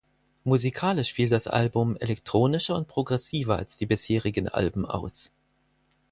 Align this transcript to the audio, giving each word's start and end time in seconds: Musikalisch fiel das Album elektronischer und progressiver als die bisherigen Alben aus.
Musikalisch 0.45 1.13
fiel 1.13 1.29
das 1.29 1.45
Album 1.47 1.95
elektronischer 1.95 2.75
und 2.75 2.87
progressiver 2.87 3.57
als 3.57 3.77
die 3.77 3.85
bisherigen 3.85 4.49
Alben 4.49 4.87
aus. 4.87 5.31